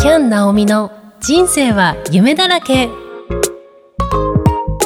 [0.00, 2.88] キャン・ナオミの人生は夢だらけ。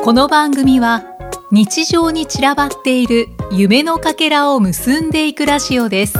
[0.02, 1.04] この番組は
[1.50, 6.18] 日常に散らばっている夢のかけらを結んでいくラジオです。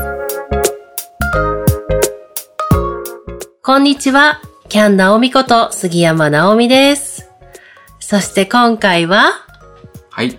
[3.63, 4.42] こんにちは。
[4.69, 7.31] キャン・ナオミこと杉山ナオミです。
[7.99, 9.33] そして今回は？
[10.11, 10.38] はい、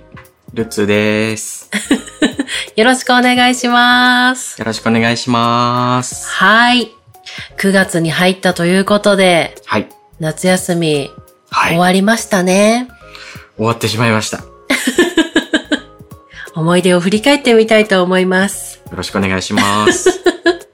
[0.53, 1.71] ルッツです。
[2.75, 4.59] よろしくお願いします。
[4.59, 6.27] よろしくお願いします。
[6.29, 7.02] はい
[7.57, 9.89] 9月に入ったということではい。
[10.19, 11.11] 夏休み
[11.49, 11.71] はい。
[11.71, 12.87] 終わりましたね、
[13.57, 14.37] 終わってしまいました。
[14.37, 14.43] よ
[16.55, 20.09] 思い出を振り返ってみたいと思いますろしくお願いします。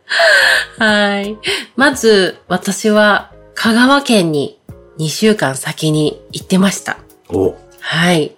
[0.78, 1.38] はい。
[1.76, 4.60] まず、私は香川県に
[4.98, 6.98] 2週間先に行ってました。
[7.30, 8.36] おはい。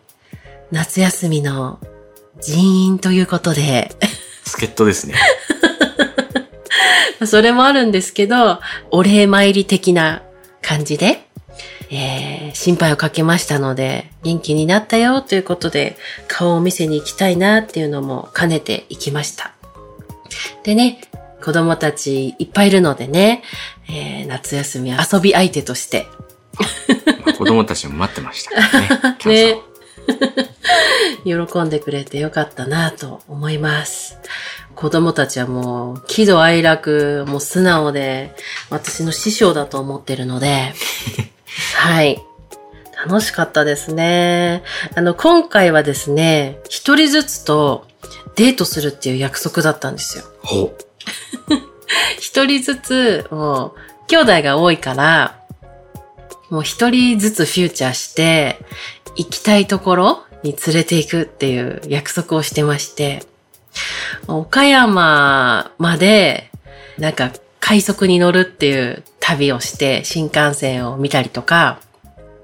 [0.71, 1.79] 夏休みの
[2.39, 3.91] 人員ということで、
[4.45, 5.15] 助っ人ですね。
[7.25, 10.23] それもあるんですけど、お礼参り的な
[10.61, 11.27] 感じで、
[11.89, 19.51] えー、心配をかけましたので、元気になったよということで、顔を見せに行きたいなっていうのも兼ねて行きました。
[20.63, 21.01] でね、
[21.43, 23.43] 子供たちいっぱいいるのでね、
[23.89, 26.07] えー、夏休み遊び相手として、
[27.25, 29.17] まあ子供たちも待ってましたね。
[29.25, 29.71] ね。
[31.23, 34.17] 喜んでくれてよかったなと思います。
[34.81, 38.33] 子供たちはもう、喜怒哀楽、もう素直で、
[38.71, 40.73] 私の師匠だと思ってるので、
[41.77, 42.19] はい。
[43.05, 44.63] 楽しかったですね。
[44.95, 47.85] あの、今回はですね、一人ずつと
[48.35, 50.23] デートするっていう約束だったんですよ。
[50.41, 50.75] ほ
[52.19, 55.37] 一人ずつ、もう、兄弟が多いから、
[56.49, 58.57] もう一人ずつフューチャーして、
[59.15, 63.21] 行きたいところに連れて行くっていう約束をしてまして、
[64.39, 66.51] 岡山まで、
[66.97, 71.79] なんか、快速に乗るっていう旅をして、新幹線を見たりとか、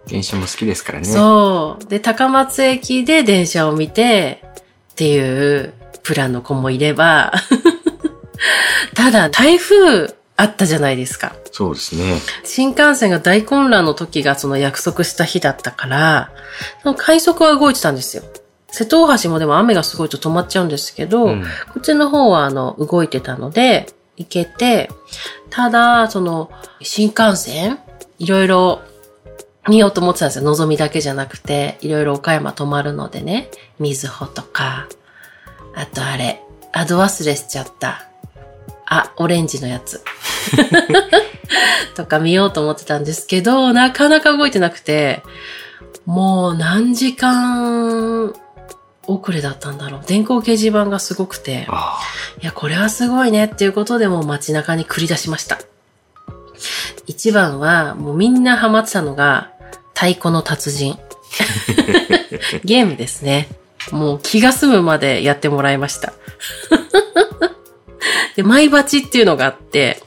[0.06, 0.10] う。
[0.10, 1.06] 電車も好きですからね。
[1.06, 1.86] そう。
[1.86, 4.44] で、高松駅で電車を見て、
[4.92, 7.34] っていうプランの子もいれば、
[8.96, 11.36] ただ、台風あったじゃないですか。
[11.52, 12.22] そうですね。
[12.44, 16.32] 新幹線が大混乱の時がその約束した日だったから、
[16.84, 18.24] その快速は動いてたんですよ。
[18.72, 24.90] 瀬戸大橋もでも雨がすごいと止まっちゃうんですけど、うんこっちの方はあの動いてたので行けて、
[25.50, 26.52] ただ、その
[26.82, 27.80] 新幹線
[28.20, 28.82] いろいろ
[29.70, 30.44] 見ようと思ってたんですよ。
[30.44, 34.88] のぞみだけじゃなくて、いろいろ岡山泊まるのでね、水穂とか、
[35.76, 36.42] あとあれ、
[36.74, 38.10] あ、ど忘れしちゃった。
[38.86, 40.02] あ、オレンジのやつ。
[41.96, 45.24] とか見ようと思ってたんですけど、なかなか動いてなくて、
[46.06, 48.34] もう何時間
[49.08, 50.02] 遅れだったんだろう。
[50.06, 52.00] 電光掲示板がすごくて、あ
[52.42, 55.60] いや、これはすごいねっていうことでもう街中に繰り出しました。
[57.06, 59.52] 一番は、もうみんなハマってたのが、
[59.94, 61.00] 太鼓の達人。
[62.64, 63.48] ゲームですね。
[63.92, 66.14] もう気が済むまでやってもらいました。
[68.36, 70.04] で、マイバチっていうのがあって、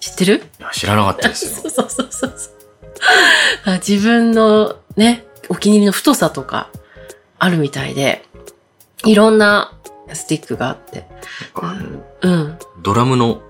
[0.00, 0.42] 知ってる？
[0.58, 0.64] あ。
[0.64, 1.70] いや知らなかったですよ。
[1.70, 2.46] そうそうそうそ
[3.72, 6.68] う自分のね、お気に入りの太さとか
[7.38, 8.24] あるみたいで、
[9.04, 9.72] いろんな
[10.12, 11.06] スティックがあって。
[12.22, 12.58] うん。
[12.82, 13.40] ドラムの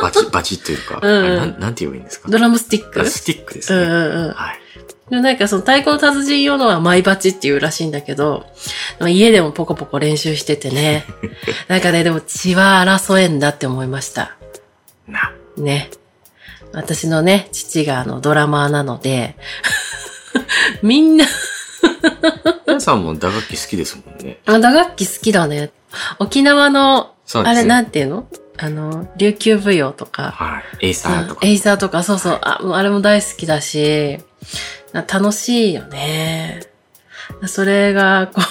[0.00, 2.28] バチ、バチっていうか、うんなんなんて言えばいいんですか？
[2.30, 3.00] ドラムスティック？
[3.00, 3.82] あスティックですね。
[3.84, 4.32] うんうんうん。
[4.32, 4.58] はい。
[5.10, 8.44] でなんかその太鼓の達人用のはマイバチっていうらしいんだけど、
[9.08, 11.04] 家でもポコポコ練習しててね。
[11.68, 14.36] なんかね、でも血は争えんだって思いました。
[15.06, 15.32] な。
[15.56, 15.90] ね。
[16.74, 19.36] 私のね、父があのドラマーなので、
[20.82, 21.24] みんな、
[22.78, 24.38] 皆さんも打楽器好きですもんね。
[24.46, 25.72] あ打楽器好きだね。
[26.20, 28.28] 沖縄の、ねあれなんていうの？
[28.56, 30.86] あの、琉球舞踊とか、はい。
[30.86, 31.52] エイサーとかうんエ。
[31.54, 34.20] イサーとか、そうそう、あもうあれも大好きだし、
[34.92, 36.62] 楽しいよね。
[37.46, 38.42] それが、こ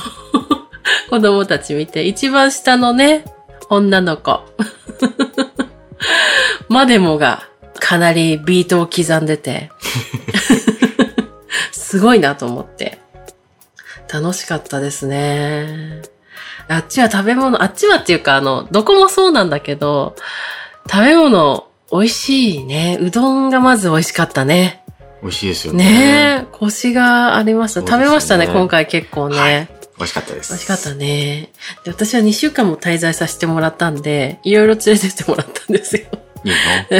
[1.07, 3.23] う、 子供たち見て、一番下のね、
[3.69, 4.41] 女の子。
[6.67, 7.47] までもが、
[7.79, 9.71] かなりビートを刻んでて、
[11.71, 13.06] すごいなと思って。
[14.11, 16.01] 楽しかったですね。
[16.67, 20.15] あっちは食べ物、あっちはっていうか、あの、どこもそうなんだけど、
[20.89, 22.97] 食べ物、美味しいね。
[23.01, 24.83] うどんがまず美味しかったね。
[25.21, 25.83] 美味しいですよね。
[25.85, 27.81] ねえ、コシがありました。
[27.81, 29.37] ね食べましたね、今回結構ね。
[29.37, 29.67] はい
[29.97, 30.51] 美味しかったです。
[30.51, 31.49] 美味しかったね。
[31.83, 36.03] で、私は2週間も滞在させてもらったんで、いろいろ連れてってもらったんですよ。
[36.43, 36.99] いいの？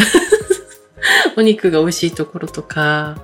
[1.38, 3.18] お肉が美味しいところとか、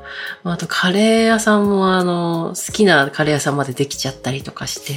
[0.44, 4.94] あとカレー屋さんもあの、好きなカレー屋さんまでできちゃったりとかして、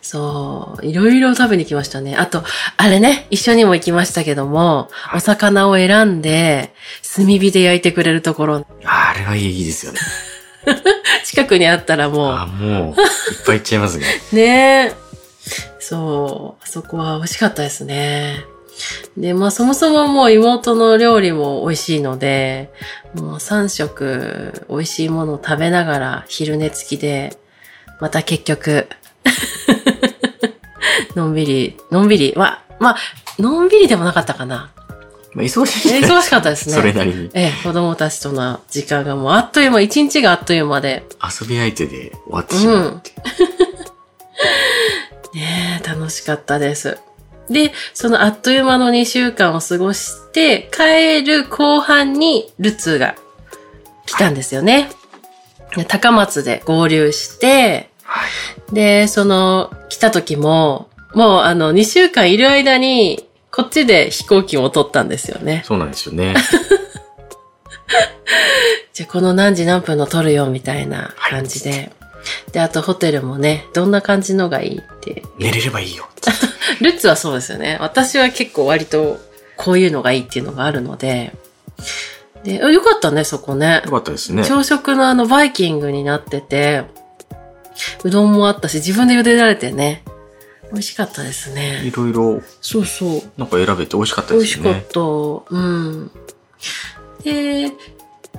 [0.00, 2.16] そう、いろいろ食べに来ましたね。
[2.16, 2.44] あと、
[2.76, 6.74] あれね、一緒にも行きましたけども、お魚を選んで、
[7.16, 9.98] 炭火で焼いてくれるところ、あれはいいですよね。
[11.24, 12.96] 近くにあったらもあ、もう、いっ
[13.46, 14.06] ぱいいっちゃいますね。
[14.32, 14.94] う、 ねえ。
[15.80, 18.44] そう、あそこは美味しかったですね。
[19.16, 22.70] で、まあそもそももう妹の料理も美味しいので、
[23.14, 27.36] もう3食美味しいものを食べながら昼寝付きで、
[28.00, 28.88] また結局、
[31.14, 32.96] のんびり、のんびり、まあ、まあ、
[33.38, 34.72] のんびりでもなかったかな。
[35.34, 36.00] まあ、忙しい。
[36.02, 36.74] 忙しかったですね。
[36.74, 37.30] それなりに。
[37.32, 41.04] ええ、子供たちとの時間がもうあっという間、一日があっという間で。
[41.22, 43.16] 遊び相手で終わってしまうっていう。
[45.38, 46.98] ねえ、楽しかったです。
[47.52, 53.16] で、そのあっという間の2週間を過ごして、帰る後半にルツーが
[54.06, 54.90] 来たんですよね。
[55.76, 58.26] で高松で合流して、は
[58.70, 58.74] い。
[58.74, 65.62] で、その、来た時も、もうあの、2週間いる間に、こっちで飛行機を取ったんですよね。
[65.64, 66.34] そうなんですよね。
[68.92, 71.92] じゃあこの何時何分の取るよ、みたいな感じで。
[72.52, 76.08] で、あとホテルもね、どんな感じのがいいって寝れればいいよ。
[76.80, 77.78] ルッツはそうですよね。
[77.80, 79.18] 私は結構割と
[79.56, 81.32] こういうのがいいっていうのがあるので。
[82.44, 83.90] で、あよかったね、そこねよ。
[83.90, 84.44] かったですね。
[84.44, 86.84] 朝食のあのバイキングになってて、
[88.04, 90.02] うどんもあったし、自分で茹でられてね。
[90.72, 91.92] 美味しかったですいね。
[91.94, 93.22] ろいろ、そうそう。
[93.36, 94.70] なんか選べて美味しかった美ですよね。
[94.70, 95.00] 味しかった。
[95.54, 96.10] うん。
[97.22, 97.72] で、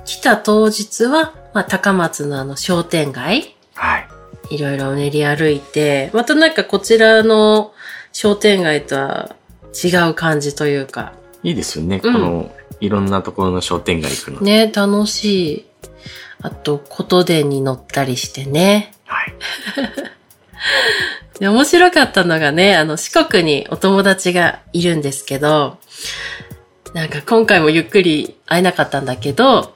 [0.04, 4.08] 来た当日は、まあ、高松のあの商店街はい。
[4.50, 7.72] いろいろ練り歩いて、またなんかこちらの
[8.12, 9.36] 商店街とは
[9.84, 12.00] 違う感じというか、いいですよね。
[12.02, 12.50] うんこの、
[12.80, 14.40] いろんなところの商店街行くの。
[14.40, 15.66] ね、楽しい。
[16.42, 18.92] あと、琴電に乗ったりしてね。
[19.04, 19.34] はい。
[21.40, 25.78] で面白かったのがね、あの、四国にお友達がいるんですけど、
[26.92, 29.74] なんか今回もゆっくり会えなかったんだけど、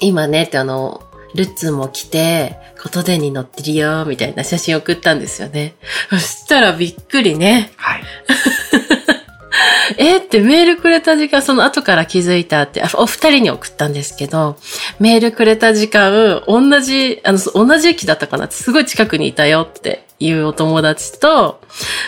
[0.00, 1.02] 今ね、ってあの、
[1.34, 5.74] ルッツも来て、琴電に乗ってるよ、みたいな写真送ったんですよね。
[6.10, 7.72] そしたらびっくりね。
[7.76, 8.02] はい。
[9.96, 14.56] えーってメールくれた時間、その後から気づいたって、あお二人に送ったんですけど、
[15.00, 21.60] メールくれた時間、同じ、あの、そ同じ駅だったかなすごい近くにいたよっていうお友達と、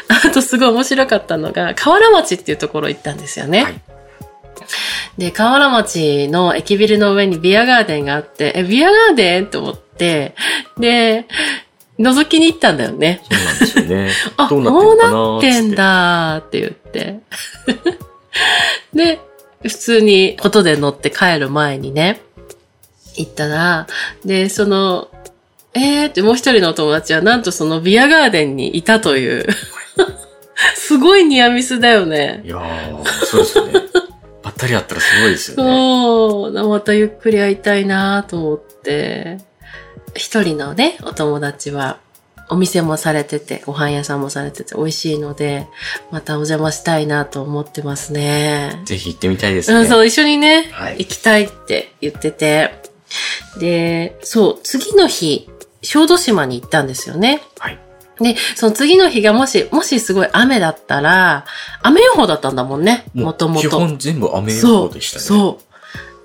[0.08, 3.64] あとすごい面白かったのが、河原町っていうところ行ったんですよね。
[3.64, 3.80] はい
[5.18, 9.46] で、河原町の駅ビルの上にビアガーデンがあって、え、ビアガーデン？
[9.46, 10.34] と思って、
[10.78, 11.26] で、
[11.98, 13.20] 覗きに行ったんだよね。
[13.30, 14.10] そうなんですよね。
[14.38, 17.20] あ、どこううなってんだって言って。
[18.94, 19.20] で、
[19.62, 22.22] 普通にことで乗って帰る前にね、
[23.16, 23.86] 行ったら、
[24.24, 25.08] で、その、
[25.74, 29.46] えーってもう一人のお友達はなんとそのビアガーデンにいたという。
[30.74, 32.42] すごいニアミスだよね。
[32.44, 33.72] いやー、そうですよね。
[34.60, 35.62] ばったりあったらすごいですよね。
[35.62, 39.38] そう、またゆっくり会いたいなと思って。
[40.14, 41.98] 一人のね、お友達は、
[42.52, 45.68] お店もされてて、ご飯屋さんもされてて美味しいので、
[46.10, 48.82] またお邪魔したいなと思ってますね。
[48.84, 49.80] ぜひ行ってみたいですね。
[49.80, 52.74] うん、そう、一緒にね、はい行きたいって言ってて。
[53.60, 55.48] で、そう、次の日、
[55.82, 57.40] 小豆島に行ったんですよね。
[57.58, 57.78] はい。
[58.20, 61.46] で、その次の日がもし、もしすごい雨だったら、
[61.82, 63.68] 雨予報だったんだもんね、もともと。
[63.68, 65.24] 基本全部雨予報でしたね。
[65.24, 65.58] そ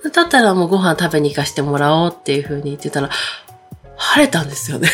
[0.04, 0.10] う。
[0.10, 3.10] だったらもうご飯食べに行かしてもらおうっていう風に言ってたら、
[3.96, 4.90] 晴れたんですよね。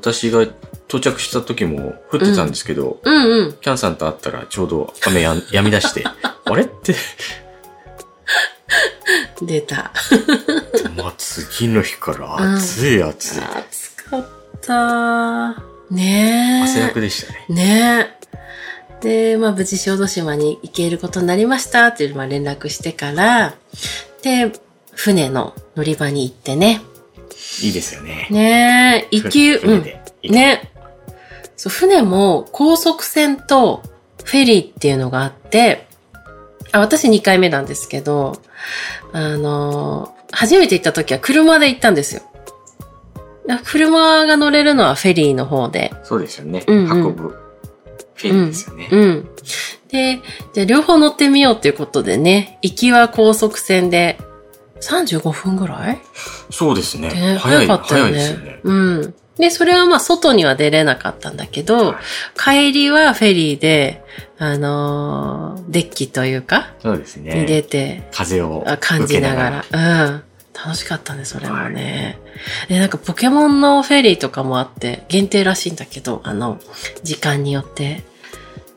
[0.00, 0.42] 私が
[0.88, 3.52] 到着した時も降ってたんですけど、うんうん。
[3.60, 6.04] キャンさんと会ったらちょうど雨やん止み出して、
[6.44, 6.94] あれって、
[9.42, 9.92] 出た。
[10.96, 13.40] まあ次の日から暑い暑い。
[13.40, 14.35] 暑かった。
[15.90, 16.62] ねえ。
[16.62, 17.44] 汗だくでしたね。
[17.48, 18.10] ね
[19.02, 19.32] え。
[19.32, 23.54] で、まあ無事小豆島に行けることになりましたっていう、まあ連絡してから、
[24.22, 24.52] で、
[24.92, 26.80] 船の乗り場に行ってね。
[27.62, 28.26] いいですよね。
[28.30, 29.84] ねえ、行き、うん。
[30.30, 30.72] ね。
[31.56, 33.82] そう、船も高速船と
[34.24, 35.86] フェリーっていうのがあって、
[36.72, 38.40] あ私2回目なんですけど、
[39.12, 42.22] あのー初めて行った時は車で行ったんですよ。
[43.46, 45.92] だ車が乗れるのはフェリーの方で。
[46.02, 46.64] そうですよね。
[46.66, 47.28] うんうん運ぶ。
[48.14, 48.88] フェリーですよね。
[48.90, 49.28] うん。
[49.88, 50.20] で、
[50.54, 54.18] じゃあ両方乗ってみようっていうことでね、行きは高速船で
[54.80, 55.98] 35分ぐらい？
[56.50, 57.08] そうですね。
[57.08, 58.10] ね早かったよね。
[58.10, 58.60] 早いですよね。
[58.64, 59.14] うん。
[59.38, 61.96] で、それはまあ外には出れなかったんだけど、はい
[62.38, 64.02] 帰りはフェリーで、
[64.38, 67.62] あのーデッキというか、そうですに出ね。
[67.62, 69.64] て、風をあ感じながら。
[69.70, 70.22] ら、うん。
[70.56, 72.18] 楽しかったね、それもね。
[72.68, 76.58] で、なんかポケモンのフェリーとかもあって、限定らしいんだけど、あの、
[77.02, 78.02] 時間によって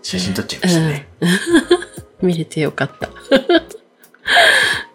[0.01, 1.07] 写真撮っちゃいましたね。
[2.21, 3.09] 見れてよかった。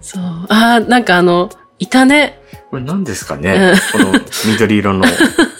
[0.02, 0.22] そう。
[0.48, 1.48] あーなんかあの、
[1.78, 2.38] いたね。
[2.70, 5.04] これ何ですかね、この緑色の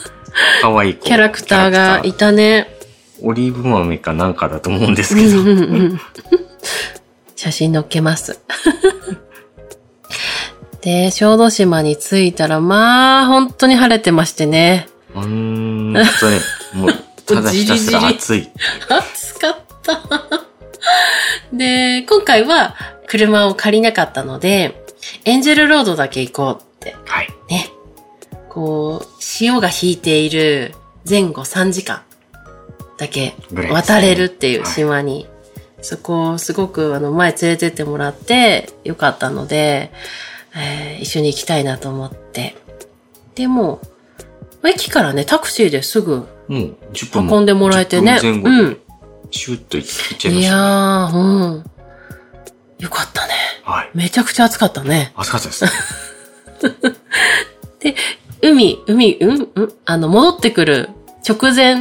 [0.61, 2.77] 可愛い子キャラクターがいたね。
[3.23, 5.41] オリーブ豆かなんかだと思うんですけど。
[5.41, 5.63] うんうんう
[5.95, 6.01] ん
[7.37, 8.41] 写真載っけます。
[10.85, 14.87] で、小豆島に着いたら、まあ、本当に晴れてましてね。
[15.15, 16.41] うーんとね、
[16.75, 16.93] もう、
[17.25, 18.51] ただひたすら暑い。
[18.91, 20.03] 暑かった。
[21.55, 22.75] で、今回は
[23.07, 24.85] 車を借りなかったので、
[25.25, 26.95] エンジェルロードだけ行こうって。
[27.07, 27.31] はい。
[27.49, 27.71] ね。
[28.51, 30.75] こう、潮が引いている
[31.09, 32.03] 前後3時間
[32.99, 33.35] だけ
[33.71, 35.27] 渡れるっていう島に、
[35.81, 39.91] そこをすごくあの前連れてってもらってよかったので、
[40.57, 42.57] えー一緒に行きたいなと思って。
[43.35, 43.81] でも、
[44.65, 48.19] 駅からね、タクシーですぐもう10分運んでもらえてね。
[48.21, 48.81] 10分前後で、
[49.31, 51.19] シュッといっちゃいまいやしたね。
[51.19, 51.65] ー、うん。
[52.79, 53.33] よかったね。
[53.65, 53.91] はい。
[53.95, 55.13] めちゃくちゃ暑かったね。
[55.17, 55.65] 暑かったです
[57.85, 57.95] ね。
[58.43, 60.91] 海、海、うん、うん、あの、戻ってくる
[61.27, 61.75] 直前、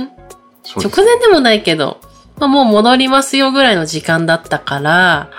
[0.76, 2.00] 直前でもないけど、
[2.38, 5.30] まあ、もう戻りますよぐらいの時間だったから、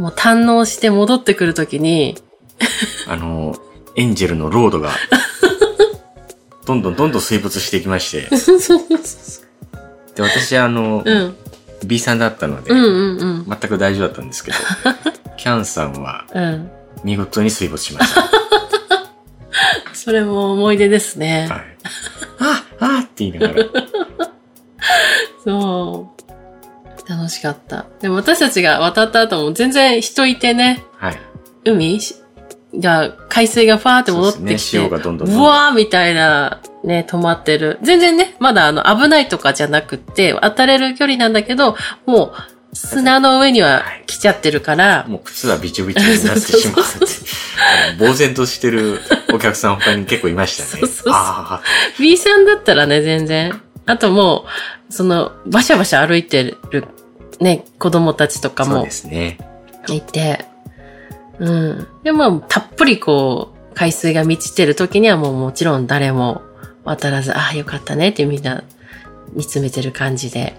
[0.00, 2.16] もう堪能して戻ってくるときに、
[3.06, 3.54] あの、
[3.96, 4.92] エンジェルのロードが、
[6.64, 8.30] どんどんどんどん水没していきまして。
[10.16, 11.36] で、私、あの、うん、
[11.84, 14.56] B さんだったので、うんうんうん、全く大丈夫だったんですけど、
[15.36, 16.70] キャンさんはうん。
[17.04, 18.22] 見事に水没しました。
[18.22, 18.30] は
[19.92, 21.46] それも思い出ですね。
[21.56, 21.60] い。
[22.38, 23.66] ああって言いながら。
[25.44, 26.19] そう。
[27.10, 27.86] 楽しかった。
[28.00, 31.18] でも私たちが渡った後も全然人いてね、はい。
[31.64, 31.98] 海？
[32.72, 37.80] が、海水がファーって戻ってきて、ね潮がどんどんどんうわーみたいな、ね、止まってる。
[37.82, 41.76] 全然ね、まだあの、危ないとかじゃなくって、当たれる距離なんだけど、
[42.06, 42.32] もう、
[42.72, 46.80] 砂の上には来ちゃってるから、もう靴はびちょびちょになってしま
[48.04, 49.00] う呆然としてる
[49.34, 50.68] お客さん他に結構いましたね。
[50.70, 51.60] そうそうそうあ
[51.98, 53.60] B さんだったらね、全然。
[53.86, 54.44] あとも
[54.88, 56.86] う、その、バシャバシャ歩いてる、
[57.40, 59.38] ね、子供たちとあ、そうかもですね。
[59.88, 60.44] いて、
[61.38, 61.88] うん。
[62.04, 66.42] でも、たっぷりこう、海水が満ちてる時にはもうもちろん誰も
[66.84, 68.62] 渡らず、ああ、よかったねってみんな
[69.32, 70.54] 見つめてる感じで。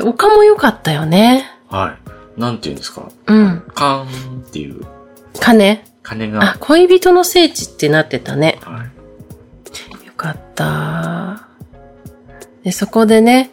[0.00, 1.50] 丘も良かったよね。
[1.68, 1.96] は
[2.36, 2.40] い。
[2.40, 3.10] なんていうんですか？
[3.26, 3.62] うん。
[3.74, 4.86] カーンっていう
[5.40, 8.58] 鐘鐘あが、、恋人の聖地ってなってたね。
[8.62, 10.06] はい。
[10.06, 11.48] よかった。
[12.64, 13.50] で、そこでね、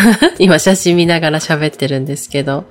[0.38, 2.66] 今写真見ながら喋ってるんですけど、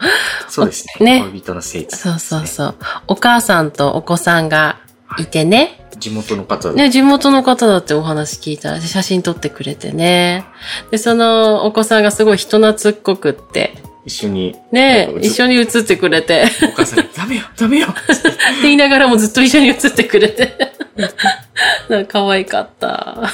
[0.49, 1.19] そうですね。
[1.19, 2.75] ね恋人の聖地、そうそうそう。
[3.07, 4.77] お母さんとお子さんが
[5.17, 10.45] いてね、地元の方ね、地元の方だってお話聞いたら写真撮ってくれてね。
[10.91, 17.87] で、そのお子さんがすごい人懐っこくって、一緒に、ね一緒に写ってくれて、ってお母さんに、ダメよ、ダメよ
[18.61, 20.75] 言いながらもずっと一緒に写ってくれて。
[21.89, 23.31] なんか可愛かった。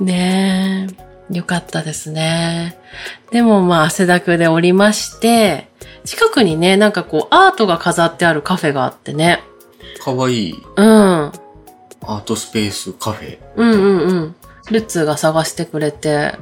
[0.00, 1.11] ねえ。
[1.32, 2.76] よかったですね。
[3.30, 5.68] でもまあ汗だくでおりまして、
[6.04, 9.42] 近くにね、なんかこうアートが飾ってあるカフェがあってね。
[10.04, 10.86] かわいいうん。
[10.86, 13.38] アートスペースカフェ。
[13.56, 14.34] うんうんうん。
[14.70, 16.34] ルッツーが探してくれて。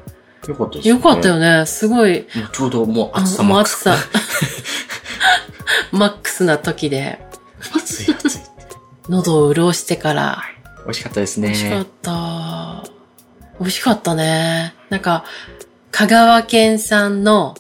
[0.49, 0.95] よかったですね。
[0.95, 1.67] よかったよね。
[1.67, 2.27] すごい。
[2.53, 3.91] ちょうどもう暑さマックス。
[3.91, 4.09] 暑さ。
[5.93, 7.21] マックスな時で、
[7.77, 8.39] 暑い暑い。
[9.09, 10.43] 喉を潤してから、
[10.85, 11.85] 美味しかったです美味しかねっ。
[12.03, 12.85] た。
[13.61, 14.75] 美味しかったね。
[14.91, 15.25] なんか、
[15.91, 17.57] 香川県産の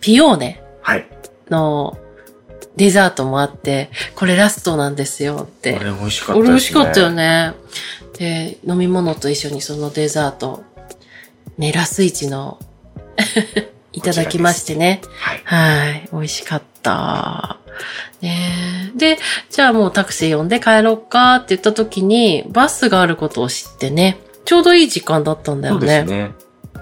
[0.00, 1.06] ピオーネはい。
[1.50, 1.98] の
[2.76, 5.74] デザートもあって、これラストなんですよって。
[5.74, 6.40] これ美味しかったですね。
[6.40, 7.54] 俺美味しかったよね。
[8.18, 10.64] で、飲み物と一緒にそのデザート、
[11.58, 12.58] ね、ラスイチの
[13.92, 15.02] いただきましてね。
[15.18, 15.42] はい。
[15.44, 16.08] はい。
[16.12, 17.58] 美味しかった。
[18.20, 19.18] ねえで、
[19.50, 26.06] じゃあもうタクシー呼んで帰ろうかって言った時に、バスがあることを知ってね、ちょうどいい時間だったんだそうでよね。
[26.06, 26.32] すね。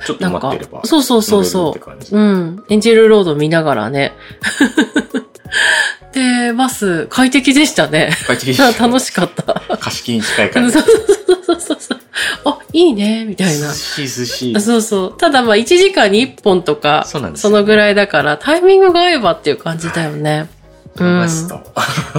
[0.07, 1.77] ちょっと待ってれば。、そうそうそうそ
[2.11, 2.17] う。
[2.17, 2.65] うん。
[2.69, 4.13] エンジェルロード見ながらね。
[6.13, 8.11] で、バス快適でしたね。
[8.27, 9.77] 快適でしたね 楽しかった。
[9.79, 10.71] 貸し切りに近いから。
[10.71, 10.97] そうそう
[11.45, 11.99] そうそうそう。
[12.45, 13.73] あ、いいね、みたいな涼。
[13.73, 14.61] しい。
[14.61, 15.17] そうそう。
[15.17, 20.49] ただまあ1時間に1本とか、そねのぐらいだから、タイミングが合えばっていう感じだよね。
[20.97, 21.61] 逃すと。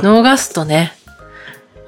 [0.01, 0.93] 逃すとね。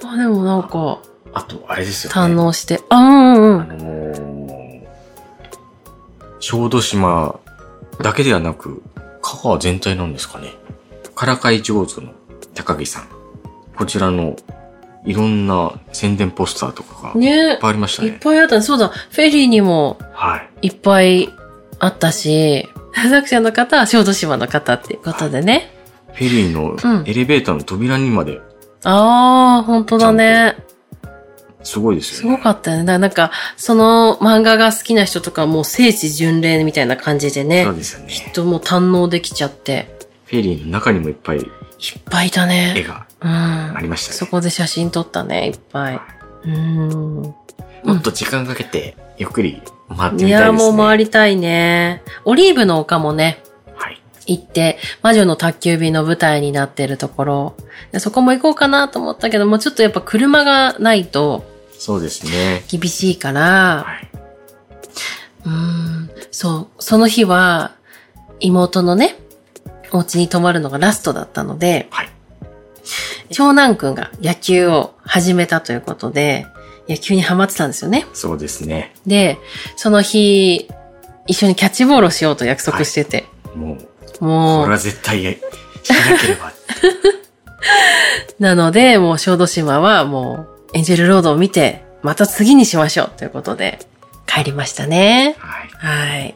[0.03, 0.99] あ、でもなんか、
[1.33, 2.35] あと、あれですよ堪ね。
[2.35, 2.81] 能して。
[2.89, 3.61] あ、うんうんうん。
[3.61, 4.81] あのー、
[6.39, 7.39] 小豆島
[8.01, 8.81] だけではなく、
[9.21, 10.53] 香川全体なんですかね。
[11.15, 12.11] からかい上手の
[12.55, 13.07] 高木さん。
[13.75, 14.35] こちらの、
[15.05, 18.19] いろんな宣伝ポスターとかが、いっねぱいありましたいっね。
[18.21, 18.61] ぱいあった。
[18.61, 20.67] そうだ、フェリーにもはい。
[20.67, 21.29] いっぱい
[21.79, 22.67] あったし、
[23.09, 25.73] 作者の方は小豆島の方っていうことでね。
[26.13, 28.41] フェリーのうんエレベーターの扉にまで、
[28.83, 30.55] ああ、本当だね。
[31.63, 32.37] すごいですすよね。
[32.37, 32.85] ごかったよね。
[32.85, 38.11] だからなんか、その漫画が好きな人とかはもう聖地巡礼みたいな感じでねそう、ですよね。
[38.11, 41.45] きっともう堪能できちゃって、フェリーの中にもいっぱいいっ
[42.09, 42.83] ぱいいた絵ね。
[42.87, 43.29] がうん。
[43.29, 44.17] ありましたね。
[44.17, 46.01] そこで写真撮ったね、いっぱい。
[46.45, 47.21] うん。
[47.83, 50.27] もっと時間かけて、ゆっくり回ってみたいですね。
[50.27, 52.03] いや、もう回りたいね。
[52.25, 53.43] オリーブの丘もね、
[53.75, 54.01] はい。
[54.27, 57.55] 行って、魔女の宅急便の舞台になってるところ、
[57.91, 61.43] でそこも行こうかなと思ったけども、ちょっとやっぱ車がないと
[61.81, 62.63] そうですね。
[62.69, 64.09] 厳しいから、はい。
[65.45, 67.71] うーん、そう、その日は、
[68.39, 69.15] 妹のね、
[69.91, 72.09] お家に泊まるのがラストだったので、はい。
[73.31, 76.45] 長男くんが野球を始めたということで、
[76.87, 78.05] 野球にハマってたんですよね。
[78.13, 78.93] そうですね。
[79.07, 79.39] で、
[79.75, 80.69] その日、
[81.25, 83.79] 一緒にキャッチボールをしようと約束してて、も
[84.21, 85.39] う、もうこれ、は絶対やし
[85.89, 86.53] なければ。
[88.37, 93.79] なので、もう小豆島はもうエンジェルロードを見て、また次にしましょうということで、
[94.25, 95.35] 帰りましたね。
[95.39, 95.69] はい。
[96.19, 96.35] はい。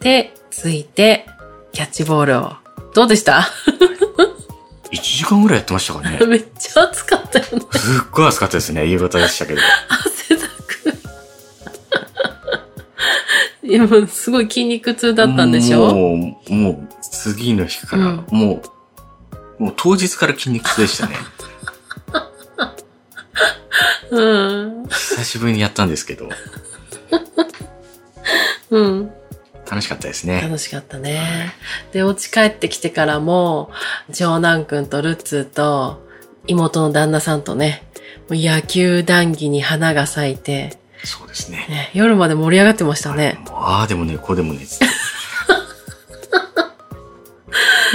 [0.00, 1.26] で、続いて、
[1.72, 2.52] キャッチボールを。
[2.94, 3.48] どうでした
[4.92, 6.18] ？1時間ぐらいやってましたかね。
[6.26, 7.50] めっちゃ暑かったよね。
[7.72, 8.86] すっごい暑かったですね。
[8.86, 9.60] 夕方でしたけど。
[9.88, 10.42] 汗だ
[13.62, 13.66] く。
[13.66, 15.94] いや、もうすごい筋肉痛だったんでしょ？
[15.94, 18.62] もう、もう、次の日から、うんも
[19.58, 21.16] う、もう当日から筋肉痛でしたね。
[24.10, 24.86] うん。
[24.88, 26.28] 久しぶりにやったんですけど、
[28.70, 29.10] うん。
[29.70, 30.40] 楽しかったですね。
[30.40, 31.52] 楽しかったね。
[31.92, 33.70] で、お家帰ってきてからも、
[34.12, 36.06] 長男くんとルッツーと、
[36.46, 37.82] 妹の旦那さんとね、
[38.28, 41.66] もう野球談義に花が咲いて、そうですね。
[41.68, 43.38] ね、夜まで盛り上がってましたね。
[43.46, 44.86] もうああでもね、こうでもね、つって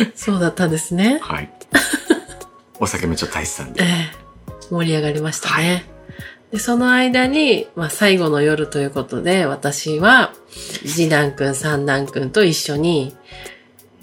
[0.15, 1.19] そうだったんですね。
[1.21, 1.51] はい。
[2.79, 3.83] お酒もちょっと入ってたんで。
[3.83, 3.87] え
[4.19, 4.23] え
[4.69, 5.85] 盛り上がりましたね。
[6.53, 10.33] で、その間に、まあ最後の夜ということで、私は、
[10.85, 13.17] 次男くん、三男くんと一緒に、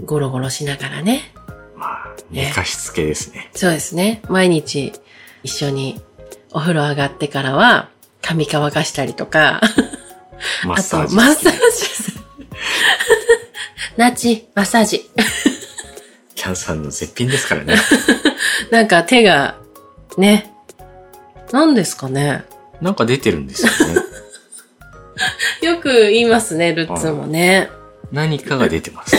[0.04, 1.32] ゴロゴロしながらね。
[1.76, 3.52] まあ、寝かしつけですね。
[3.54, 4.20] そうですね。
[4.28, 4.92] 毎日
[5.44, 6.02] 一緒に
[6.50, 7.88] お風呂上がってからは、
[8.20, 11.14] 髪乾かしたりとか、あと、マッサージ。
[11.14, 11.58] マッサージ。
[13.96, 15.08] ナチ、マッサージ。
[16.34, 17.76] キャンさんの絶品ですからね。
[18.72, 19.54] なんか手が、
[20.18, 20.49] ね。
[21.52, 22.44] 何ですかね。
[22.80, 23.94] なんか出てるんですよね。
[25.62, 27.68] よく言いますね、ルッツーもね。
[28.12, 29.16] 何かが出てます。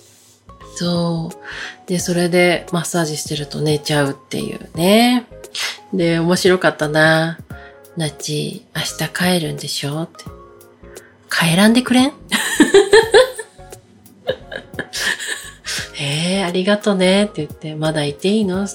[0.76, 1.88] そう。
[1.88, 5.26] で、それでマッサージしてると寝ちゃうっていうね。
[5.92, 7.38] で、面白かったな。
[7.96, 10.24] ナチ、明日帰るんでしょって。
[11.30, 12.12] 帰らんでくれん？
[16.26, 18.60] ええありがとねって言って、まだいていいの？
[18.60, 18.66] うん、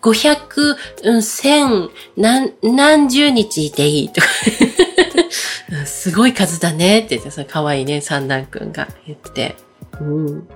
[0.00, 4.26] 500、うん、1000、何、何十日いていいとか。
[4.66, 9.56] うんすごい数だねって言ってさ、可愛いね、三男くんが言って。
[10.00, 10.48] うん。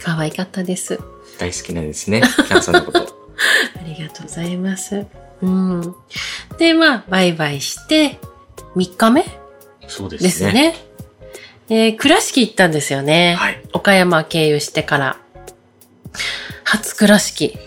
[0.00, 0.98] 可愛かったです。
[1.38, 2.20] 大好きなんですね。
[2.20, 2.98] キャンさんのこと。
[3.80, 5.06] ありがとうございます。
[5.40, 5.94] うん。
[6.58, 8.18] で、まあ、バイバイして、
[8.76, 9.24] 3日目？
[9.86, 10.28] そうですね。
[10.28, 10.74] ですね。
[11.74, 13.34] えー倉敷行ったんですよね。
[13.38, 13.62] はい。
[13.72, 15.16] 岡山経由してから。
[16.64, 17.58] 初倉敷。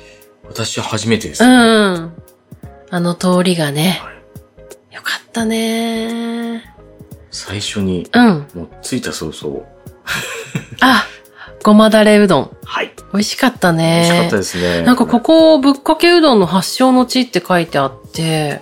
[0.48, 1.54] 私は初めてですうね。
[1.54, 2.14] ん。
[2.92, 6.76] あの通りがね、はいよかったね。
[7.32, 8.48] 最初に、うん。
[8.54, 9.66] もう着いた早々。
[10.82, 11.04] あ、
[11.64, 12.58] ごまだれうどん。
[12.64, 12.94] はい。
[13.12, 14.00] 美味しかった美ね。
[14.02, 14.84] 味しかったですね。
[14.84, 18.62] なんかここ、ぶっかけうどんの発祥の地って書いてあって、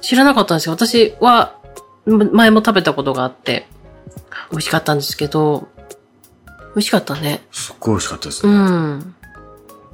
[0.00, 0.72] 知らなかったんですよ。
[0.72, 1.56] 私は、
[2.06, 3.68] む前も食べたことがあって、
[4.50, 5.68] 美味しかったんですけど、
[6.74, 7.42] 美味しかったね。
[7.52, 8.56] すっごい美味しかったですうね。
[8.58, 9.14] ん。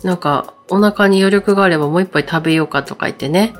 [0.02, 3.54] なんか、お腹に余力があればもう一杯食べようかとか言ってね。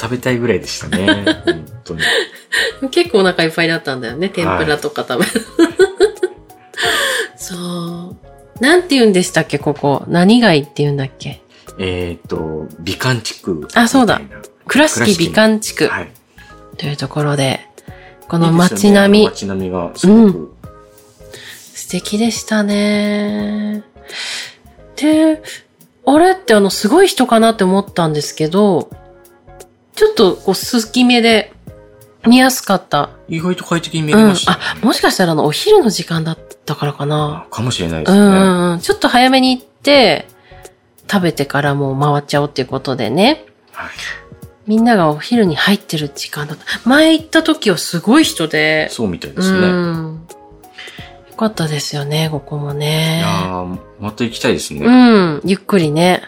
[0.00, 1.24] 食べたいぐらいでしたね。
[1.44, 2.00] 本当に。
[2.90, 4.28] 結構お腹いっぱいだったんだよね。
[4.28, 5.30] 天ぷらとか食べる。
[7.36, 8.16] そう。
[8.62, 10.04] なんて言うんでしたっけ、ここ。
[10.08, 11.42] 何街って言うんだっけ？
[11.78, 13.68] えっ、と、美観地区。
[13.74, 14.20] あそうだ
[14.66, 16.12] 倉敷美観地区はい。
[16.78, 17.68] というところで、
[18.28, 20.54] この街並み、いいね街並みがすごく、
[21.74, 23.82] 素敵でしたね。
[24.96, 25.42] で、
[26.06, 28.90] あれってあの、すごい人かなって思ったんですけど、
[29.94, 31.52] ちょっとこう、すきめで
[32.26, 33.10] 見やすかった。
[33.28, 34.28] 意外と快適に見えうん。
[34.28, 37.46] ました、ねあ、もしかしたらあの、お昼の時間だったからかな。
[37.50, 38.20] かもしれないでうすね。
[38.20, 38.78] んうんうん。
[38.80, 40.26] ちょっと早めに行って、
[41.10, 43.44] 食べてからもう回っちゃおうっていうことでね。
[43.72, 43.90] はい。
[44.66, 46.64] みんながお昼に入ってる時間だった。
[46.88, 48.88] 前行った時はすごい人で。
[48.90, 49.68] そうみたいでうすね。
[49.68, 50.26] ん。
[51.30, 53.20] よかったですよね、ここもいね。
[53.20, 54.86] やーまた行きたいですね。
[54.86, 55.42] うん。
[55.44, 56.22] ゆっくりね。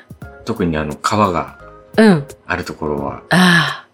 [0.44, 1.58] 特にあの、川が
[1.96, 2.26] うん。
[2.46, 3.86] あるところは、あ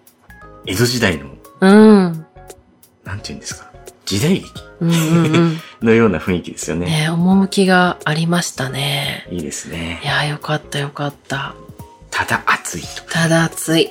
[0.67, 1.27] 江戸時代の、
[1.61, 1.67] あ。
[1.67, 1.73] う
[2.09, 2.27] ん。
[3.05, 3.71] なんて言うんですか、
[4.07, 4.51] 時代劇
[4.81, 5.61] うんうんうん。
[5.83, 6.87] のような雰囲気ですよね。
[6.87, 9.27] ね趣がありましたね。
[9.31, 10.01] いいですいね。
[10.05, 11.55] やー、よかったよかった。
[12.11, 13.03] ただ暑いと。
[13.11, 13.91] ただ暑い。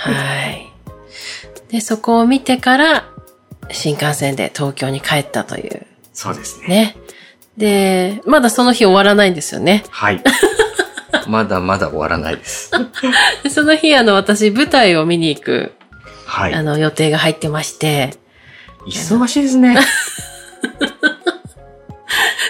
[0.00, 0.72] はい。
[1.70, 3.08] で、そこを見てから、
[3.70, 5.86] 新幹線で東京に帰ったという。
[6.12, 6.68] そうですね。
[6.68, 6.96] ね。
[7.56, 9.84] で、まだその日終わらないんですよね。
[9.90, 10.22] はい。
[11.28, 12.72] まだまだ終わらないです。
[13.42, 15.72] で その日、あの、私、舞台を見に行く、
[16.26, 16.62] はいあ。
[16.62, 18.14] の、予定が入ってまして、
[18.86, 19.78] 忙しいですね。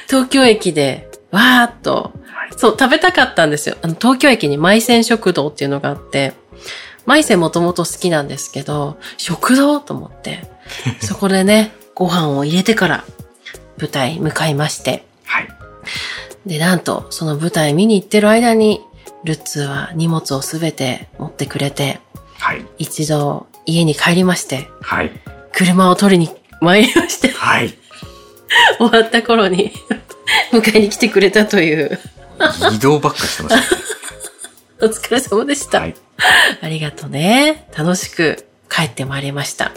[0.09, 3.77] 東京駅で、わーっと、はいそう、食べたかったんですよ。
[3.83, 6.35] あの、東京駅に舞仙食堂っていうのがあって、
[7.11, 10.49] 舞仙もともと好きなんですけど、食堂と思って、
[11.03, 13.05] そこでね、ご飯を入れてから、
[13.79, 15.49] 舞台向かいまして、はい。
[16.47, 18.81] で、なんと、その舞台見に行ってる間に、
[19.25, 21.99] ルッツーは荷物をすべて持ってくれて、
[22.39, 22.65] はい。
[22.79, 25.11] 一度家に帰りまして、はい。
[25.53, 27.75] 車を取りに参りまして、はい。
[28.79, 29.73] 終わった頃に
[30.55, 31.99] 迎えに来てくれたという、
[32.73, 33.63] 移動ばっかしてますね。
[34.83, 35.81] お疲れ様でした。
[35.81, 35.95] はい。
[36.61, 37.67] ありがとうね。
[37.77, 39.73] 楽しく帰ってまいりました。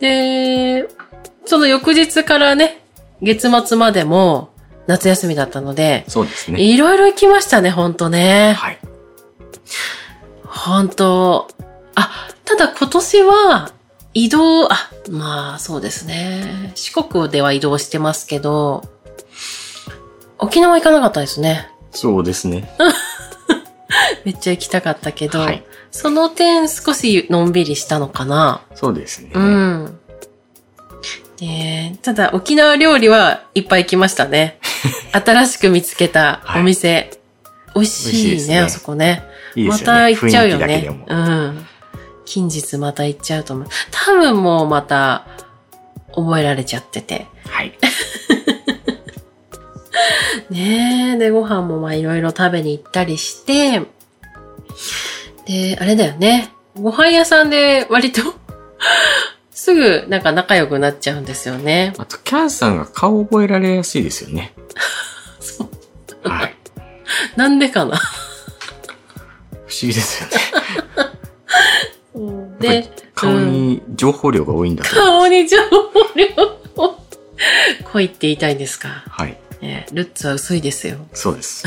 [0.00, 0.86] で、
[1.46, 2.82] その翌日からね、
[3.22, 4.50] 月末までも
[4.86, 6.60] 夏休みだったので、そうですね。
[6.60, 8.54] いろいろ行きましたね、ほんとね。
[8.58, 8.78] はい。
[10.44, 11.48] ほんと。
[11.94, 13.72] あ、ただ今年は
[14.12, 16.72] 移動、あ、まあそうですね。
[16.74, 18.84] 四国では移動してますけど、
[20.38, 21.70] 沖縄行かなかったですね。
[21.90, 22.70] そうですね。
[24.24, 28.62] めっちゃ行きたかったけど、はいその点少しのんびりしたのかな？
[28.74, 29.30] そうですね。
[29.32, 30.00] うん。
[31.36, 34.58] で、ただ沖縄料理はいっぱい行きましたね。
[35.12, 37.12] 新しく見つけたお店。
[37.76, 39.22] 美味しいね美味しいですねあそこね。
[39.54, 39.70] いいね。
[39.70, 40.90] また行っちゃうよね。
[41.06, 41.66] うん。
[42.24, 43.68] 近日また行っちゃうと思う。
[43.92, 45.28] 多分もうまた
[46.12, 47.28] 覚えられちゃってて。
[47.46, 47.78] はい。
[50.54, 51.18] ねえ。
[51.18, 53.80] で、ご飯もまあいろいろ食べに行ったりして、
[55.46, 56.50] で、あれだよね。
[56.80, 58.20] ご飯屋さんで割と
[59.52, 61.92] すぐなんか仲良くなっちゃうんですよね。
[61.98, 64.52] あと、キャンさんが顔覚えられやすいですよね。
[65.40, 65.64] そ
[66.24, 66.28] う。
[66.28, 66.54] はい。
[67.36, 67.96] なんでかな。
[67.96, 70.34] 不思議ですよね。
[72.82, 74.94] で、顔に情報量が多いんだと。
[74.94, 75.80] 顔に情報
[76.14, 76.26] 量
[76.76, 76.96] を
[77.92, 79.02] 濃いって言いたいんですか？
[79.08, 79.36] はい。
[79.64, 80.98] ねルッツは薄いですよ。
[81.12, 81.64] そうです。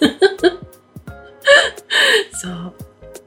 [2.40, 2.74] そう。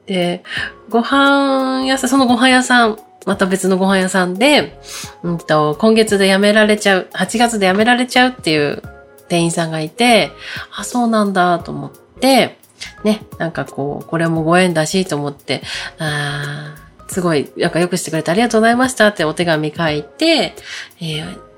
[0.06, 0.44] で、
[0.90, 4.80] ご飯屋さん、そのご飯屋さん、また別のご飯屋さんで、
[5.24, 8.82] うんと、今月で辞められちゃう、8月で辞められちゃうっていう
[9.30, 10.32] 店員さんがいて、
[10.76, 12.58] あ、そうなんだと思って、
[13.04, 15.62] ね、なんかこう、これもご縁だしと思って、
[16.00, 20.56] あーすごい、なんかよくしてくれてありがとうございましたってお手紙書いて、
[21.00, 21.53] えー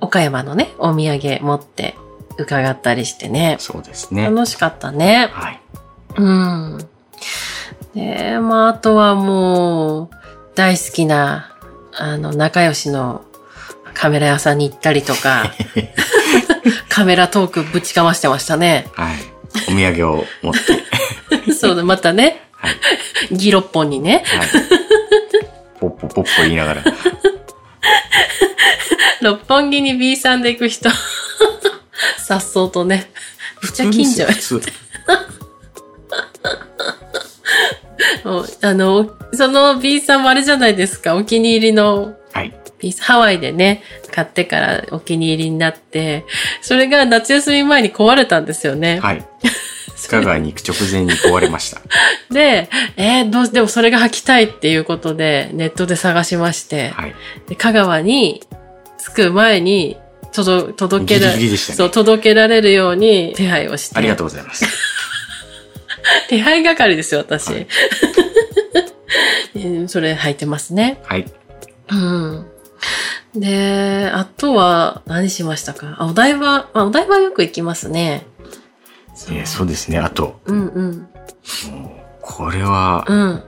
[0.00, 1.96] 岡山のね、お土産持って
[2.38, 4.24] 伺ったりしてね、そうですね。
[4.24, 5.28] 楽しかったね。
[5.32, 5.60] はい。
[6.16, 6.78] うん。
[7.94, 10.10] で、まあ、あとはもう、
[10.54, 11.56] 大好きな、
[11.92, 13.24] あの、仲良しの
[13.94, 15.52] カメラ屋さんに行ったりとか、
[16.88, 18.86] カメラトークぶちかましてましたね。
[18.94, 19.16] はい。
[19.68, 20.54] お土産を持っ
[21.46, 21.52] て。
[21.54, 22.76] そうだ、またね、はい。
[23.32, 24.48] ギロッポンにね、はい。
[25.80, 26.84] ポッポポッポ言いながら。
[29.22, 30.90] 六本木に B さんで行く人、
[32.18, 33.10] さっそうとね、
[33.62, 34.24] めっちゃ近所。
[34.26, 34.78] 普通ですよ
[38.24, 42.54] もうあの、その B さんもあれじゃないですか、お気に入りのはい。
[43.00, 46.24] ハワイでね、買ってからお気に入りになって、
[46.62, 49.00] それが夏休み前に壊れたんですよね。
[49.00, 49.24] はい。
[50.08, 51.80] 香川に行く直前に壊れました。
[52.30, 57.14] で、えーどうし、でもそれが履きたいっていうことで、ネットで探しまして、はい。
[57.48, 58.42] で香川に
[58.98, 59.96] 着く前に、
[60.32, 63.96] 届、届けら、ねそう、届けられるように手配をして。
[63.96, 64.64] ありがとうございます。
[66.28, 67.48] 手配係ですよ、私。
[67.52, 67.66] はい
[69.56, 71.00] うん それ履いてますね。
[71.04, 71.26] はい。
[71.90, 72.46] うん。
[73.34, 75.96] で、あとは何しましたか？
[75.98, 78.26] あ、お台場、あ、お台場よく行きますね。
[79.14, 79.98] そうえーそうですね。
[79.98, 81.08] あと、うんうん。
[82.20, 83.42] これは、うん。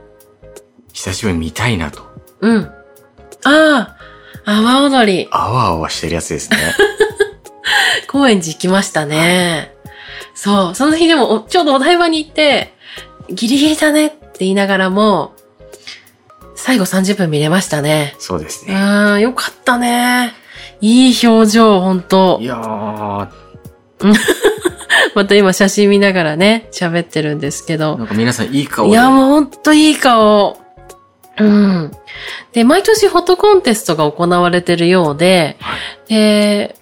[0.92, 2.02] 久しぶりに見たいなと。
[2.40, 2.58] うん。
[2.62, 2.72] あ
[3.44, 3.96] あ、
[4.44, 6.56] 阿波踊り、あわあわしてるやつですね。
[8.08, 9.74] 高円寺行きましたね。
[10.34, 12.74] そう、その日でもおちょうどお台場に行って、
[13.28, 15.32] ギリギリだねって言いながらも、
[16.56, 18.14] 最後30分見れましたね。
[18.18, 18.74] うそうですね。
[18.74, 20.34] ーん、よかったね。
[20.80, 22.46] いい表情、ほんとい。
[22.46, 23.28] やー、
[25.14, 28.04] また今写真見ながらね、喋ってるんですけどな。
[28.04, 28.92] んか皆さんいい顔で。
[28.92, 30.58] いや、もうほんといい顔。
[31.40, 31.92] うん。
[32.52, 36.76] で、毎年フォトコンテストが行われてるようで、はいで、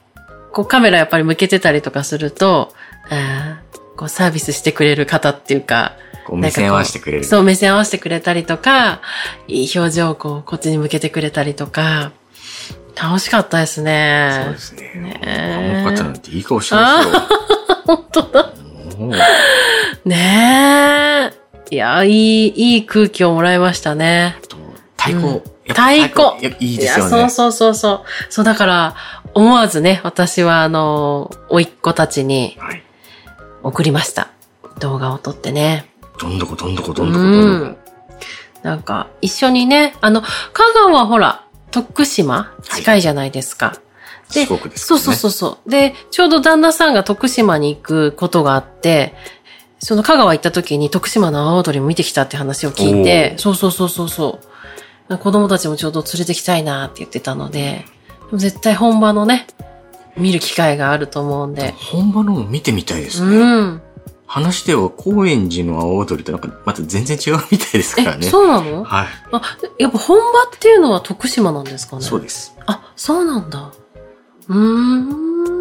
[0.52, 2.72] こうカメラやっぱり向けてたりとかすると、
[3.10, 7.24] あーこうサービスしてくれる方っていうか、こう目線合わせてくれる。
[7.24, 9.00] そう、目線合わせてくれたりとか、
[9.48, 12.12] いい表情をこう、こっちに向けてくれたりとか、
[13.00, 14.58] 楽しかったですそうねで。
[14.58, 14.82] すね。
[14.94, 17.14] ねえあの方なんていい顔してますよ。
[17.86, 18.52] 本当だ。
[20.04, 21.47] ねえ。
[21.70, 24.36] いや、いい、いい空気をもらいましたね。
[24.48, 24.56] と
[24.96, 25.26] 太鼓。
[25.26, 27.28] うん太鼓いいですよいや、そうね。
[27.28, 28.32] そうそうそう。
[28.32, 28.96] そう、だから、
[29.34, 32.82] 思わずね、私はあの、甥っ子たちにはい。
[33.62, 34.30] 送りました。
[34.78, 35.90] 動画を撮ってね。
[36.18, 37.76] どんどこどんどこどんどこうどんどこん。。
[38.62, 40.28] なんか、一緒にね、あの、香
[40.72, 42.54] 川はほら、徳島？
[42.62, 43.74] 近いじゃないですか。
[44.32, 44.98] で四国ですそう。
[44.98, 45.70] そうそうそう。
[45.70, 49.14] で、ちょうど旦那さんが徳島に行くことがあって、
[49.78, 54.40] その香川行った時に徳島の阿波踊りも見てきたって話を聞いて、そうそうそうそうそ
[55.08, 55.18] う。
[55.18, 57.84] 子供たちもちょうど連れてきたいなって言ってたので、
[58.26, 59.46] でも絶対本場のね、
[60.16, 61.72] 見る機会があると思うんで。
[61.72, 63.36] 本場のも見てみたいですね。
[63.36, 63.82] うん。
[64.26, 68.26] 話では高円寺の青踊りとなんかまた全然違うみたいですからえ、ね。
[68.26, 68.84] そうなの？
[68.84, 69.06] はい。
[69.32, 69.42] あ、
[69.78, 72.02] やっぱ本場っていうのは徳島なんですかね？
[72.02, 72.54] そうです。
[72.66, 73.72] あ、そうなんだ。
[74.48, 75.57] うーん。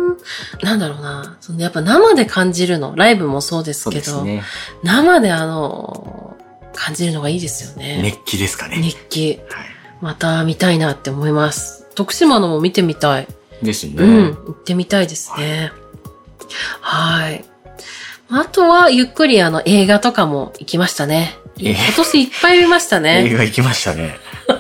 [0.62, 1.38] なんだろうな。
[1.42, 2.96] そのやっぱ生で感じるの。
[2.96, 4.44] ライブもそうですけど、ね。
[4.84, 6.38] 生であの、
[6.74, 8.02] 感じるのがいいですよね。
[8.02, 8.78] 熱気ですかね。
[8.80, 9.40] 熱気。
[9.50, 9.68] はい。
[10.02, 11.88] また見たいなって思います。
[11.96, 13.28] 徳島のも見てみたい。
[13.64, 13.94] ですね。
[13.98, 14.36] うん。
[14.36, 15.72] 行ってみたいですね。
[16.82, 17.44] はい。
[18.30, 21.38] あとは、ゆっくりあの、映画とかも行きましたね。
[21.60, 23.30] え今年いっぱい見ました映ね。
[23.34, 24.18] 画行きましたね。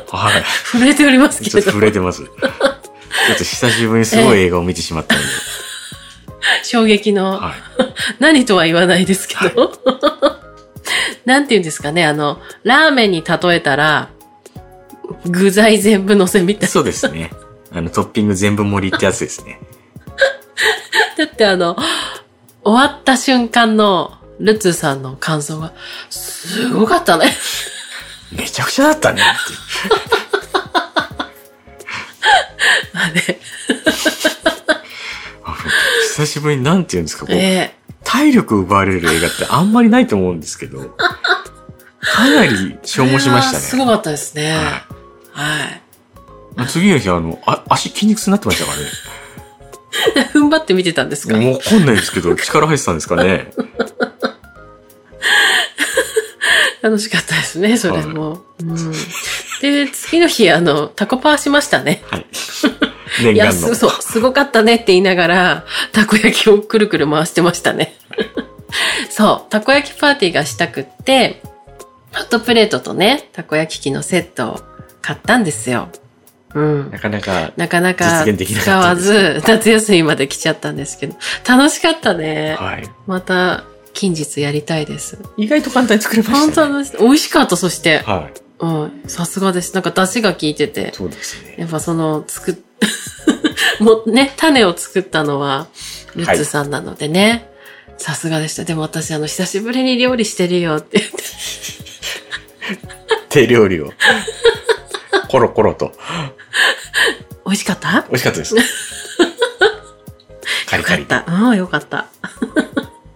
[0.10, 0.44] はい。
[0.72, 1.88] 震えておりますけれどちょっと震。
[1.90, 2.24] えてます。
[3.28, 5.28] ちょっと久しぶりにすごい映画を見てしまったので。
[6.64, 7.40] 衝撃の。
[7.40, 7.54] はい。
[8.20, 9.74] 何とは言わないですけど。
[11.26, 14.10] なんて言うんですかね、あの、ラーメンに例えたら、
[15.26, 17.32] 具材全部乗せみたいそうですね。
[17.74, 19.60] あの、トッピング全部盛りってやつですね。
[21.18, 21.76] だってあの、
[22.64, 25.74] 終わった瞬間の、ルツーさんの感想が、
[26.10, 27.36] すごかったね。
[28.32, 30.17] めちゃくちゃだったねって。
[32.98, 33.40] まあね
[35.44, 35.56] あの
[36.02, 40.96] 久しぶりになんて言うんですか、こう、え体力奪われる映画ってあんまりないと思うんですけど、
[42.02, 43.60] かなりえ消耗しましたね。
[43.60, 44.52] すごかったですね。
[44.54, 44.86] は
[45.34, 45.66] は
[46.60, 46.64] い。
[46.64, 46.68] い。
[46.68, 48.86] 次の日、あの、あ足筋肉痛になってましたからね。
[50.34, 51.38] 踏ん張って見てたんですか？
[51.38, 53.52] もうわかんないですけど、力入ってたんですかね。
[56.82, 58.44] 楽しかったですね、それも。
[58.60, 58.94] うん、
[59.62, 62.02] で、次の日、あの、タコパーしましたね。
[62.08, 62.26] はい。
[63.24, 63.68] 念いや、願の。
[63.68, 67.96] すそう、すごかったねって言いながら、たこ焼きをくるくる回してましたね。
[69.10, 71.42] そう、たこ焼きパーティーがしたくって、
[72.14, 74.62] ホットプレートとね、たこ焼き器のセットを
[75.02, 75.90] 買ったんですよ。
[76.54, 76.92] うん。
[76.92, 81.16] なかなか、なかなか使わず、夏休みまで来ちゃったんですけど、
[81.48, 82.56] 楽しかったね。
[82.60, 82.90] はい。
[83.06, 85.18] また、近日やりたいです。
[85.38, 86.74] 意外と簡単に作れま本したね。
[86.74, 86.98] 当です。
[87.00, 88.00] 美味しかった、そして。
[88.00, 88.47] はい。
[88.60, 89.04] うん。
[89.08, 89.74] さすがです。
[89.74, 90.92] なんか出汁が効いてて。
[90.94, 91.56] そうですね。
[91.58, 92.56] やっぱその、作っ、
[93.80, 95.68] もうね、種を作ったのは、
[96.16, 97.50] ルッツさんなのでね。
[98.00, 98.64] さすがでした。
[98.64, 101.18] でも私、あの、久しぶりに料理してるよって言って。
[103.30, 103.92] 手料理を。
[105.30, 105.92] コロコロと。
[107.46, 108.06] 美味しかった？
[108.10, 108.56] 美味しかったです。
[110.70, 111.02] カリカリ。
[111.04, 111.32] よかった。
[111.32, 112.08] うん、よかった。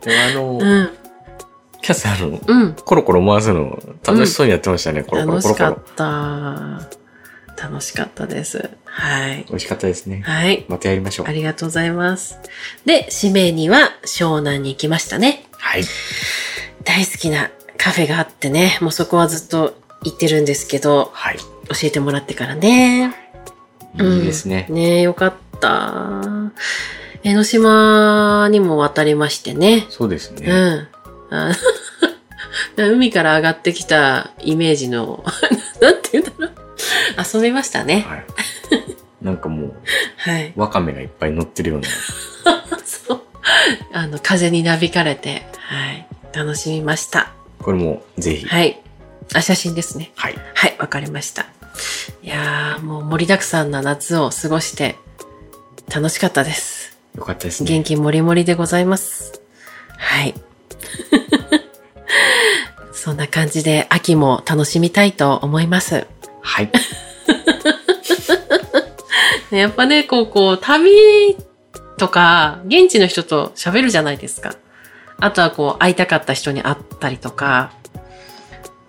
[0.01, 0.89] でもあの、うん。
[1.81, 2.73] キャスあの、うん。
[2.73, 5.03] コロコロ回すの楽しそうにやってましたね。
[5.03, 5.75] コロコロ楽しコロコロ。
[5.75, 6.85] かっ
[7.57, 7.67] た。
[7.67, 8.69] 楽しかったです。
[8.85, 9.45] はい。
[9.49, 10.21] 美味しかったですね。
[10.25, 10.65] はい。
[10.67, 11.31] またやりましょうあ。
[11.31, 12.39] りがとうございます。
[12.85, 15.45] で、締めには湘南に行きましたね。
[15.57, 15.83] はい。
[16.83, 21.37] 大好きなカフェがあってね、もうそこはずっと行ってるんですけど、はい。
[21.37, 21.43] 教
[21.83, 23.15] えてもらってからね。
[23.99, 24.65] いいですね。
[24.69, 26.21] うんねえ、よかった。
[27.23, 29.85] 江ノ島にも渡りましてね。
[29.89, 30.49] そうですね。
[30.49, 30.87] うん。
[31.31, 31.51] あ
[32.77, 35.23] 海から上がってきたイメージの、
[35.81, 36.55] なんて言うんだろう。
[37.35, 38.05] 遊びましたね。
[38.07, 38.25] はい。
[39.21, 39.73] なんかもう、
[40.17, 40.53] はい。
[40.55, 41.87] ワカメがいっぱい乗ってるような。
[42.85, 43.21] そう。
[43.93, 46.07] あの、風になびかれて、はい。
[46.33, 47.31] 楽しみました。
[47.59, 48.45] これもぜひ。
[48.47, 48.79] はい。
[49.33, 50.11] あ、写真ですね。
[50.15, 50.35] はい。
[50.55, 51.45] はい、わかりました。
[52.23, 54.97] いやー、もう盛りだくさんな夏を過ごして、
[55.93, 56.97] 楽しかったです。
[57.15, 57.69] よかったですね。
[57.69, 59.41] 元気もりもりでございます。
[59.97, 60.33] はい。
[62.93, 66.05] そんな感じで秋も楽しみたいと思います。
[66.41, 66.71] はい。
[69.51, 71.37] ね やっぱね、こう、こう、旅
[71.97, 74.55] とか、現地の人と喋るじゃないですか。
[75.19, 77.71] あとはこう、会いたかった人に会ったりとか、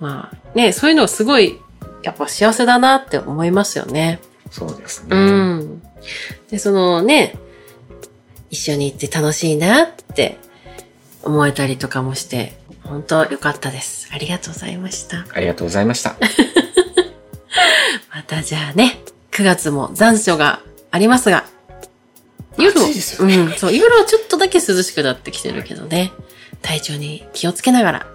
[0.00, 1.59] まあ、ね、そういうのすごい、
[2.02, 4.20] やっぱ幸せだなって思いますよね。
[4.50, 5.09] そうですね。
[5.11, 5.83] うん。
[6.50, 7.38] で、そのね、
[8.50, 10.38] 一緒に行って楽しいなって
[11.23, 14.09] 思えたりとかもして、本当良かったです。
[14.13, 15.27] ありがとうございました。
[15.33, 16.17] ありがとうございました。
[18.15, 21.45] またじゃあね、9月も残暑がありますが、
[22.59, 22.87] 夜ね
[23.21, 26.13] うん、そう、夜はちょっとだけ涼しくなってきてるけどね、
[26.61, 28.07] 体調に気をつけながら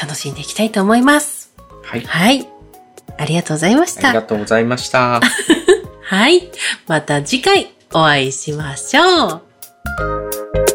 [0.00, 1.52] 楽しんでいきたいと思います。
[1.84, 2.00] はい。
[2.02, 2.48] はい。
[3.16, 4.28] ありがとうございましありがた。
[4.28, 5.20] とうございました。
[6.02, 6.50] はい。
[6.86, 10.73] また次回お会いしましょう。